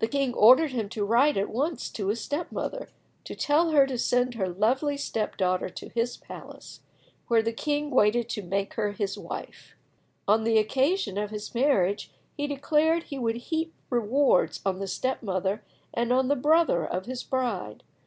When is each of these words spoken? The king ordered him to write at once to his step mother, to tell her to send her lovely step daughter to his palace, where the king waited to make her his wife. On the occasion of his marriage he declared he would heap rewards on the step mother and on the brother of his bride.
The 0.00 0.08
king 0.08 0.34
ordered 0.34 0.72
him 0.72 0.90
to 0.90 1.06
write 1.06 1.38
at 1.38 1.48
once 1.48 1.88
to 1.92 2.08
his 2.08 2.20
step 2.20 2.52
mother, 2.52 2.90
to 3.24 3.34
tell 3.34 3.70
her 3.70 3.86
to 3.86 3.96
send 3.96 4.34
her 4.34 4.46
lovely 4.46 4.98
step 4.98 5.38
daughter 5.38 5.70
to 5.70 5.88
his 5.88 6.18
palace, 6.18 6.80
where 7.26 7.42
the 7.42 7.54
king 7.54 7.90
waited 7.90 8.28
to 8.28 8.42
make 8.42 8.74
her 8.74 8.92
his 8.92 9.16
wife. 9.16 9.74
On 10.28 10.44
the 10.44 10.58
occasion 10.58 11.16
of 11.16 11.30
his 11.30 11.54
marriage 11.54 12.12
he 12.36 12.46
declared 12.46 13.04
he 13.04 13.18
would 13.18 13.36
heap 13.36 13.72
rewards 13.88 14.60
on 14.66 14.80
the 14.80 14.86
step 14.86 15.22
mother 15.22 15.64
and 15.94 16.12
on 16.12 16.28
the 16.28 16.36
brother 16.36 16.84
of 16.84 17.06
his 17.06 17.22
bride. 17.22 17.82